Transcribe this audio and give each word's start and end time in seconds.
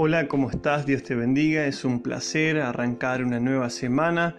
Hola, 0.00 0.28
¿cómo 0.28 0.48
estás? 0.48 0.86
Dios 0.86 1.02
te 1.02 1.16
bendiga. 1.16 1.66
Es 1.66 1.84
un 1.84 2.00
placer 2.00 2.60
arrancar 2.60 3.24
una 3.24 3.40
nueva 3.40 3.68
semana 3.68 4.36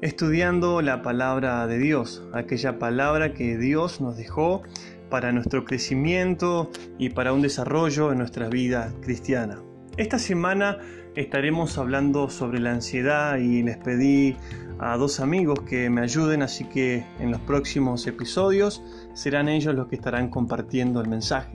estudiando 0.00 0.80
la 0.80 1.02
palabra 1.02 1.66
de 1.66 1.76
Dios, 1.76 2.26
aquella 2.32 2.78
palabra 2.78 3.34
que 3.34 3.58
Dios 3.58 4.00
nos 4.00 4.16
dejó 4.16 4.62
para 5.10 5.30
nuestro 5.30 5.66
crecimiento 5.66 6.70
y 6.96 7.10
para 7.10 7.34
un 7.34 7.42
desarrollo 7.42 8.10
en 8.10 8.20
nuestra 8.20 8.48
vida 8.48 8.90
cristiana. 9.02 9.62
Esta 9.98 10.18
semana 10.18 10.78
estaremos 11.14 11.76
hablando 11.76 12.30
sobre 12.30 12.58
la 12.58 12.70
ansiedad 12.70 13.36
y 13.36 13.62
les 13.62 13.76
pedí 13.76 14.34
a 14.78 14.96
dos 14.96 15.20
amigos 15.20 15.60
que 15.68 15.90
me 15.90 16.00
ayuden, 16.00 16.40
así 16.40 16.64
que 16.64 17.04
en 17.20 17.32
los 17.32 17.40
próximos 17.42 18.06
episodios 18.06 18.82
serán 19.12 19.50
ellos 19.50 19.74
los 19.74 19.88
que 19.88 19.96
estarán 19.96 20.30
compartiendo 20.30 21.02
el 21.02 21.08
mensaje. 21.10 21.52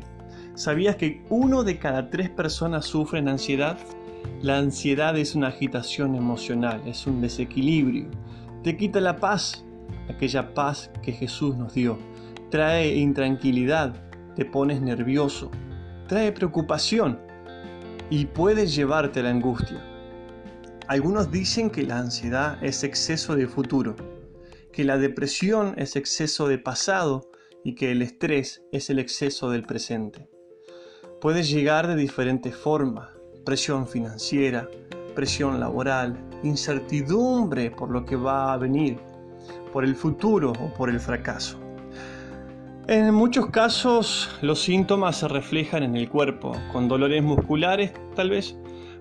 ¿Sabías 0.58 0.96
que 0.96 1.22
uno 1.30 1.64
de 1.64 1.78
cada 1.78 2.10
tres 2.10 2.32
personas 2.32 2.86
sufren 2.86 3.28
ansiedad? 3.28 3.78
La 4.42 4.58
ansiedad 4.58 5.16
es 5.16 5.36
una 5.36 5.50
agitación 5.50 6.16
emocional, 6.16 6.82
es 6.88 7.06
un 7.06 7.22
desequilibrio. 7.22 8.08
Te 8.64 8.76
quita 8.76 9.00
la 9.00 9.18
paz, 9.18 9.64
aquella 10.10 10.56
paz 10.56 10.90
que 11.04 11.12
Jesús 11.12 11.56
nos 11.56 11.76
dio. 11.76 12.00
Trae 12.50 12.96
intranquilidad, 12.96 14.04
te 14.36 14.46
pones 14.46 14.82
nervioso. 14.82 15.52
Trae 16.08 16.32
preocupación 16.32 17.20
y 18.10 18.26
puede 18.26 18.66
llevarte 18.66 19.20
a 19.20 19.24
la 19.24 19.30
angustia. 19.30 19.80
Algunos 20.88 21.30
dicen 21.30 21.70
que 21.70 21.84
la 21.84 22.00
ansiedad 22.00 22.58
es 22.64 22.84
exceso 22.84 23.36
de 23.36 23.46
futuro, 23.46 23.96
que 24.74 24.84
la 24.86 24.98
depresión 24.98 25.76
es 25.78 25.96
exceso 25.96 26.48
de 26.48 26.58
pasado 26.58 27.30
y 27.64 27.76
que 27.76 27.92
el 27.92 28.02
estrés 28.02 28.64
es 28.72 28.90
el 28.90 28.98
exceso 28.98 29.52
del 29.52 29.62
presente 29.62 30.28
puede 31.20 31.44
llegar 31.44 31.88
de 31.88 31.96
diferentes 31.96 32.56
formas, 32.56 33.10
presión 33.46 33.88
financiera, 33.88 34.70
presión 35.16 35.60
laboral, 35.60 36.18
incertidumbre 36.44 37.72
por 37.72 37.90
lo 37.90 38.06
que 38.06 38.16
va 38.16 38.54
a 38.54 38.58
venir, 38.58 39.00
por 39.74 39.84
el 39.84 39.96
futuro 39.96 40.52
o 40.52 40.74
por 40.76 40.90
el 40.90 41.00
fracaso. 41.00 41.58
En 42.88 43.14
muchos 43.14 43.48
casos 43.48 44.30
los 44.42 44.62
síntomas 44.62 45.18
se 45.18 45.28
reflejan 45.28 45.84
en 45.84 45.96
el 45.96 46.08
cuerpo, 46.08 46.54
con 46.72 46.88
dolores 46.88 47.24
musculares 47.24 47.92
tal 48.16 48.30
vez, 48.30 48.56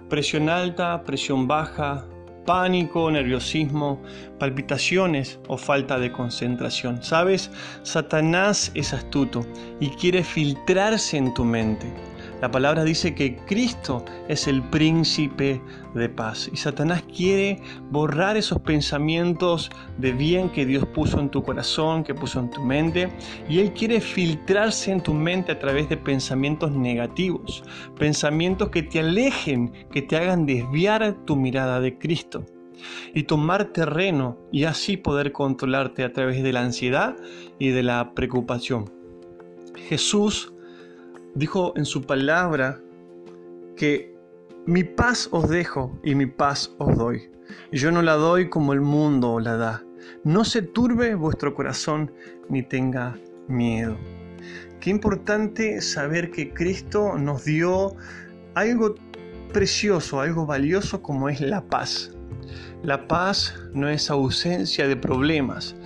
presión 0.08 0.48
alta, 0.48 1.02
presión 1.04 1.46
baja, 1.46 2.06
pánico, 2.46 3.10
nerviosismo, 3.10 4.00
palpitaciones 4.38 5.38
o 5.48 5.58
falta 5.58 5.98
de 5.98 6.12
concentración. 6.12 7.02
¿Sabes? 7.02 7.50
Satanás 7.82 8.70
es 8.74 8.94
astuto 8.94 9.44
y 9.80 9.90
quiere 9.90 10.24
filtrarse 10.24 11.18
en 11.18 11.34
tu 11.34 11.44
mente. 11.44 11.92
La 12.40 12.50
palabra 12.50 12.84
dice 12.84 13.14
que 13.14 13.36
Cristo 13.36 14.04
es 14.28 14.46
el 14.46 14.62
príncipe 14.62 15.62
de 15.94 16.08
paz 16.10 16.50
y 16.52 16.56
Satanás 16.56 17.02
quiere 17.04 17.62
borrar 17.90 18.36
esos 18.36 18.60
pensamientos 18.60 19.70
de 19.96 20.12
bien 20.12 20.50
que 20.50 20.66
Dios 20.66 20.84
puso 20.86 21.18
en 21.18 21.30
tu 21.30 21.42
corazón, 21.42 22.04
que 22.04 22.14
puso 22.14 22.40
en 22.40 22.50
tu 22.50 22.60
mente 22.60 23.08
y 23.48 23.60
Él 23.60 23.72
quiere 23.72 24.02
filtrarse 24.02 24.92
en 24.92 25.00
tu 25.00 25.14
mente 25.14 25.52
a 25.52 25.58
través 25.58 25.88
de 25.88 25.96
pensamientos 25.96 26.72
negativos, 26.72 27.64
pensamientos 27.98 28.68
que 28.68 28.82
te 28.82 29.00
alejen, 29.00 29.72
que 29.90 30.02
te 30.02 30.16
hagan 30.16 30.44
desviar 30.44 31.16
tu 31.24 31.36
mirada 31.36 31.80
de 31.80 31.96
Cristo 31.96 32.44
y 33.14 33.22
tomar 33.22 33.72
terreno 33.72 34.36
y 34.52 34.64
así 34.64 34.98
poder 34.98 35.32
controlarte 35.32 36.04
a 36.04 36.12
través 36.12 36.42
de 36.42 36.52
la 36.52 36.60
ansiedad 36.60 37.16
y 37.58 37.70
de 37.70 37.82
la 37.82 38.12
preocupación. 38.14 38.92
Jesús 39.88 40.52
dijo 41.36 41.74
en 41.76 41.84
su 41.84 42.02
palabra 42.02 42.80
que 43.76 44.16
mi 44.66 44.82
paz 44.82 45.28
os 45.30 45.48
dejo 45.48 45.96
y 46.02 46.14
mi 46.14 46.26
paz 46.26 46.74
os 46.78 46.96
doy. 46.96 47.30
Y 47.70 47.78
yo 47.78 47.92
no 47.92 48.02
la 48.02 48.14
doy 48.14 48.48
como 48.48 48.72
el 48.72 48.80
mundo 48.80 49.38
la 49.38 49.56
da. 49.56 49.84
No 50.24 50.44
se 50.44 50.62
turbe 50.62 51.14
vuestro 51.14 51.54
corazón 51.54 52.10
ni 52.48 52.62
tenga 52.62 53.16
miedo. 53.48 53.96
Qué 54.80 54.90
importante 54.90 55.80
saber 55.80 56.30
que 56.30 56.52
Cristo 56.52 57.16
nos 57.18 57.44
dio 57.44 57.94
algo 58.54 58.94
precioso, 59.52 60.20
algo 60.20 60.46
valioso 60.46 61.02
como 61.02 61.28
es 61.28 61.40
la 61.40 61.62
paz. 61.62 62.12
La 62.82 63.06
paz 63.08 63.54
no 63.72 63.88
es 63.88 64.10
ausencia 64.10 64.88
de 64.88 64.96
problemas, 64.96 65.76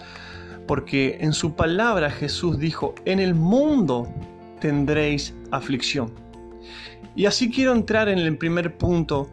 porque 0.67 1.19
en 1.21 1.33
su 1.33 1.55
palabra 1.55 2.11
Jesús 2.11 2.59
dijo, 2.59 2.95
en 3.05 3.21
el 3.21 3.35
mundo 3.35 4.13
tendréis 4.61 5.35
aflicción. 5.51 6.13
Y 7.17 7.27
así 7.27 7.51
quiero 7.51 7.73
entrar 7.73 8.09
en 8.09 8.19
el 8.19 8.37
primer 8.37 8.77
punto 8.77 9.31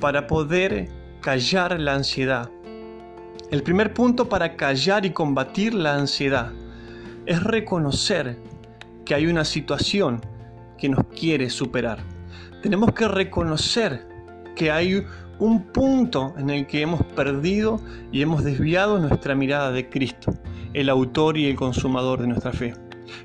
para 0.00 0.26
poder 0.26 0.88
callar 1.20 1.80
la 1.80 1.94
ansiedad. 1.94 2.50
El 3.50 3.62
primer 3.62 3.94
punto 3.94 4.28
para 4.28 4.56
callar 4.56 5.06
y 5.06 5.10
combatir 5.10 5.74
la 5.74 5.94
ansiedad 5.94 6.52
es 7.26 7.42
reconocer 7.42 8.36
que 9.04 9.14
hay 9.14 9.26
una 9.26 9.44
situación 9.44 10.20
que 10.78 10.88
nos 10.88 11.04
quiere 11.18 11.48
superar. 11.48 11.98
Tenemos 12.62 12.92
que 12.92 13.08
reconocer 13.08 14.06
que 14.56 14.70
hay 14.70 15.04
un 15.38 15.64
punto 15.64 16.34
en 16.38 16.50
el 16.50 16.66
que 16.66 16.82
hemos 16.82 17.02
perdido 17.02 17.80
y 18.12 18.22
hemos 18.22 18.44
desviado 18.44 18.98
nuestra 18.98 19.34
mirada 19.34 19.72
de 19.72 19.88
Cristo, 19.88 20.32
el 20.72 20.88
autor 20.88 21.36
y 21.36 21.46
el 21.46 21.56
consumador 21.56 22.20
de 22.20 22.28
nuestra 22.28 22.52
fe. 22.52 22.74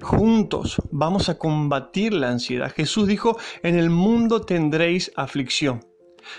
Juntos 0.01 0.81
vamos 0.91 1.29
a 1.29 1.37
combatir 1.37 2.13
la 2.13 2.29
ansiedad. 2.29 2.71
Jesús 2.75 3.07
dijo, 3.07 3.37
en 3.63 3.77
el 3.77 3.89
mundo 3.89 4.41
tendréis 4.41 5.11
aflicción. 5.15 5.81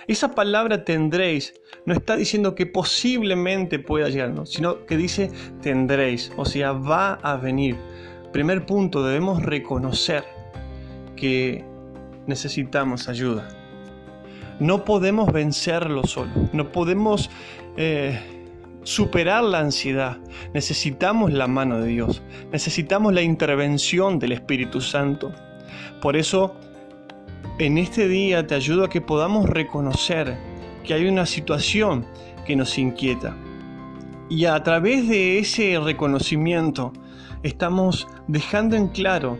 Esa 0.06 0.34
palabra 0.34 0.84
tendréis 0.84 1.54
no 1.86 1.94
está 1.94 2.16
diciendo 2.16 2.54
que 2.54 2.66
posiblemente 2.66 3.78
pueda 3.78 4.08
llegar, 4.08 4.32
sino 4.46 4.84
que 4.86 4.96
dice 4.96 5.30
tendréis, 5.62 6.32
o 6.36 6.44
sea, 6.44 6.72
va 6.72 7.14
a 7.14 7.36
venir. 7.36 7.76
Primer 8.32 8.66
punto, 8.66 9.04
debemos 9.04 9.42
reconocer 9.42 10.24
que 11.16 11.64
necesitamos 12.26 13.08
ayuda. 13.08 13.48
No 14.60 14.84
podemos 14.84 15.32
vencerlo 15.32 16.04
solo, 16.04 16.30
no 16.52 16.70
podemos... 16.72 17.30
Eh, 17.76 18.39
superar 18.82 19.44
la 19.44 19.60
ansiedad, 19.60 20.18
necesitamos 20.54 21.32
la 21.32 21.46
mano 21.46 21.80
de 21.80 21.88
Dios, 21.88 22.22
necesitamos 22.52 23.12
la 23.12 23.22
intervención 23.22 24.18
del 24.18 24.32
Espíritu 24.32 24.80
Santo. 24.80 25.32
Por 26.00 26.16
eso, 26.16 26.56
en 27.58 27.78
este 27.78 28.08
día 28.08 28.46
te 28.46 28.54
ayudo 28.54 28.84
a 28.84 28.90
que 28.90 29.00
podamos 29.00 29.48
reconocer 29.48 30.36
que 30.84 30.94
hay 30.94 31.06
una 31.06 31.26
situación 31.26 32.06
que 32.46 32.56
nos 32.56 32.78
inquieta. 32.78 33.36
Y 34.28 34.46
a 34.46 34.62
través 34.62 35.08
de 35.08 35.38
ese 35.38 35.78
reconocimiento 35.78 36.92
estamos 37.42 38.08
dejando 38.28 38.76
en 38.76 38.88
claro 38.88 39.38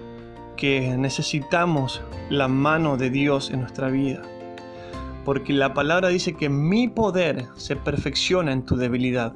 que 0.57 0.97
necesitamos 0.99 2.03
la 2.29 2.49
mano 2.49 2.97
de 2.97 3.11
Dios 3.11 3.51
en 3.51 3.61
nuestra 3.61 3.89
vida 3.89 4.23
porque 5.31 5.53
la 5.53 5.73
palabra 5.75 6.09
dice 6.09 6.33
que 6.35 6.49
mi 6.49 6.89
poder 6.89 7.47
se 7.55 7.77
perfecciona 7.77 8.51
en 8.51 8.65
tu 8.65 8.75
debilidad. 8.75 9.33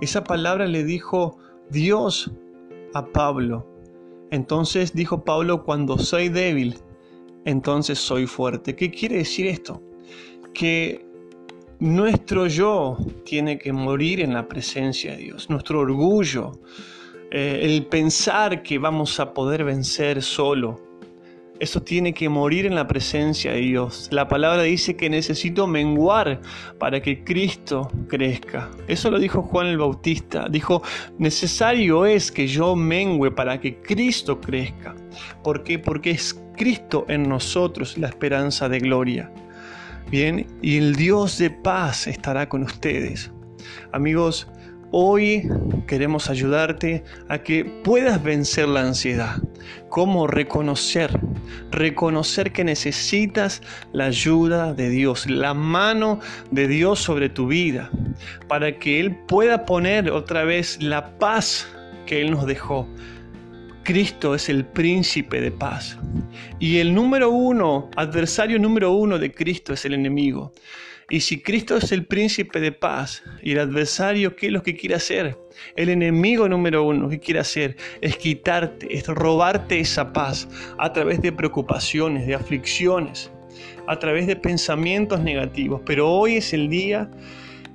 Esa 0.00 0.22
palabra 0.22 0.68
le 0.68 0.84
dijo 0.84 1.38
Dios 1.70 2.30
a 2.94 3.04
Pablo. 3.06 3.66
Entonces 4.30 4.94
dijo 4.94 5.24
Pablo, 5.24 5.64
cuando 5.64 5.98
soy 5.98 6.28
débil, 6.28 6.78
entonces 7.44 7.98
soy 7.98 8.28
fuerte. 8.28 8.76
¿Qué 8.76 8.92
quiere 8.92 9.16
decir 9.16 9.48
esto? 9.48 9.82
Que 10.52 11.04
nuestro 11.80 12.46
yo 12.46 12.96
tiene 13.24 13.58
que 13.58 13.72
morir 13.72 14.20
en 14.20 14.34
la 14.34 14.46
presencia 14.46 15.16
de 15.16 15.16
Dios, 15.16 15.50
nuestro 15.50 15.80
orgullo, 15.80 16.60
eh, 17.32 17.58
el 17.62 17.86
pensar 17.86 18.62
que 18.62 18.78
vamos 18.78 19.18
a 19.18 19.34
poder 19.34 19.64
vencer 19.64 20.22
solo, 20.22 20.80
eso 21.60 21.82
tiene 21.82 22.12
que 22.12 22.28
morir 22.28 22.66
en 22.66 22.74
la 22.74 22.86
presencia 22.86 23.52
de 23.52 23.60
Dios. 23.60 24.08
La 24.10 24.26
palabra 24.26 24.62
dice 24.62 24.96
que 24.96 25.08
necesito 25.08 25.66
menguar 25.66 26.40
para 26.78 27.00
que 27.00 27.22
Cristo 27.22 27.90
crezca. 28.08 28.70
Eso 28.88 29.10
lo 29.10 29.18
dijo 29.18 29.42
Juan 29.42 29.68
el 29.68 29.78
Bautista. 29.78 30.48
Dijo, 30.48 30.82
necesario 31.18 32.06
es 32.06 32.32
que 32.32 32.46
yo 32.46 32.74
mengue 32.74 33.30
para 33.30 33.60
que 33.60 33.80
Cristo 33.80 34.40
crezca. 34.40 34.94
¿Por 35.42 35.62
qué? 35.62 35.78
Porque 35.78 36.10
es 36.10 36.40
Cristo 36.56 37.04
en 37.08 37.28
nosotros 37.28 37.98
la 37.98 38.08
esperanza 38.08 38.68
de 38.68 38.80
gloria. 38.80 39.30
Bien, 40.10 40.46
y 40.60 40.76
el 40.76 40.96
Dios 40.96 41.38
de 41.38 41.50
paz 41.50 42.06
estará 42.06 42.48
con 42.48 42.62
ustedes. 42.62 43.30
Amigos, 43.92 44.48
Hoy 44.96 45.48
queremos 45.88 46.30
ayudarte 46.30 47.02
a 47.28 47.38
que 47.38 47.64
puedas 47.64 48.22
vencer 48.22 48.68
la 48.68 48.82
ansiedad. 48.82 49.42
¿Cómo 49.88 50.28
reconocer? 50.28 51.18
Reconocer 51.72 52.52
que 52.52 52.62
necesitas 52.62 53.60
la 53.92 54.04
ayuda 54.04 54.72
de 54.72 54.90
Dios, 54.90 55.28
la 55.28 55.52
mano 55.52 56.20
de 56.52 56.68
Dios 56.68 57.00
sobre 57.00 57.28
tu 57.28 57.48
vida, 57.48 57.90
para 58.46 58.78
que 58.78 59.00
Él 59.00 59.16
pueda 59.26 59.64
poner 59.64 60.12
otra 60.12 60.44
vez 60.44 60.80
la 60.80 61.18
paz 61.18 61.66
que 62.06 62.20
Él 62.20 62.30
nos 62.30 62.46
dejó. 62.46 62.86
Cristo 63.82 64.36
es 64.36 64.48
el 64.48 64.64
príncipe 64.64 65.40
de 65.40 65.50
paz. 65.50 65.98
Y 66.60 66.78
el 66.78 66.94
número 66.94 67.30
uno, 67.30 67.90
adversario 67.96 68.60
número 68.60 68.92
uno 68.92 69.18
de 69.18 69.34
Cristo 69.34 69.72
es 69.72 69.84
el 69.86 69.94
enemigo. 69.94 70.52
Y 71.10 71.20
si 71.20 71.40
Cristo 71.40 71.76
es 71.76 71.92
el 71.92 72.06
príncipe 72.06 72.60
de 72.60 72.72
paz 72.72 73.22
y 73.42 73.52
el 73.52 73.60
adversario, 73.60 74.36
¿qué 74.36 74.46
es 74.46 74.52
lo 74.52 74.62
que 74.62 74.76
quiere 74.76 74.94
hacer? 74.94 75.38
El 75.76 75.90
enemigo 75.90 76.48
número 76.48 76.82
uno 76.84 77.08
que 77.08 77.20
quiere 77.20 77.40
hacer 77.40 77.76
es 78.00 78.16
quitarte, 78.16 78.96
es 78.96 79.06
robarte 79.06 79.80
esa 79.80 80.12
paz 80.12 80.48
a 80.78 80.92
través 80.92 81.20
de 81.20 81.32
preocupaciones, 81.32 82.26
de 82.26 82.34
aflicciones, 82.34 83.30
a 83.86 83.98
través 83.98 84.26
de 84.26 84.36
pensamientos 84.36 85.20
negativos. 85.20 85.82
Pero 85.84 86.10
hoy 86.10 86.36
es 86.36 86.52
el 86.54 86.68
día 86.68 87.10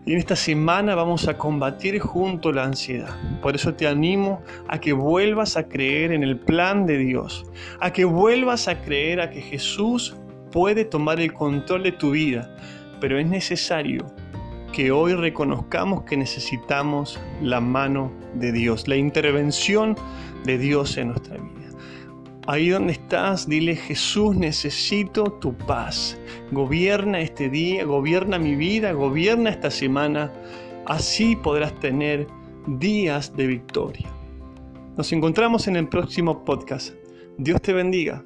y 0.06 0.14
en 0.14 0.18
esta 0.18 0.36
semana 0.36 0.96
vamos 0.96 1.28
a 1.28 1.38
combatir 1.38 2.00
junto 2.00 2.52
la 2.52 2.64
ansiedad. 2.64 3.16
Por 3.44 3.54
eso 3.56 3.76
te 3.76 3.88
animo 3.88 4.42
a 4.68 4.80
que 4.80 4.92
vuelvas 4.92 5.56
a 5.56 5.68
creer 5.68 6.12
en 6.14 6.24
el 6.24 6.40
plan 6.40 6.88
de 6.88 6.98
Dios, 6.98 7.46
a 7.80 7.94
que 7.94 8.06
vuelvas 8.06 8.68
a 8.68 8.82
creer 8.82 9.22
a 9.22 9.30
que 9.30 9.42
Jesús 9.42 10.16
puede 10.52 10.86
tomar 10.86 11.20
el 11.20 11.34
control 11.34 11.84
de 11.84 11.92
tu 11.92 12.12
vida, 12.12 12.56
pero 13.00 13.20
es 13.20 13.28
necesario 13.28 14.06
que 14.72 14.92
hoy 14.92 15.14
reconozcamos 15.14 16.04
que 16.04 16.18
necesitamos 16.18 17.20
la 17.42 17.60
mano 17.60 18.12
de 18.36 18.52
Dios, 18.52 18.88
la 18.88 18.96
intervención 18.96 19.96
de 20.46 20.58
Dios 20.58 20.98
en 20.98 21.10
nuestra 21.10 21.38
vida. 21.38 21.60
Ahí 22.48 22.70
donde 22.70 22.94
estás, 22.94 23.48
dile 23.48 23.76
Jesús, 23.76 24.36
necesito 24.36 25.34
tu 25.34 25.54
paz. 25.54 26.18
Gobierna 26.52 27.20
este 27.20 27.50
día, 27.50 27.84
gobierna 27.86 28.40
mi 28.40 28.56
vida, 28.56 28.92
gobierna 28.92 29.52
esta 29.52 29.70
semana. 29.70 30.32
Así 30.86 31.36
podrás 31.36 31.80
tener 31.80 32.28
días 32.66 33.36
de 33.36 33.46
victoria. 33.46 34.10
Nos 34.98 35.12
encontramos 35.12 35.68
en 35.68 35.76
el 35.76 35.88
próximo 35.88 36.44
podcast. 36.44 36.96
Dios 37.38 37.62
te 37.62 37.72
bendiga. 37.72 38.24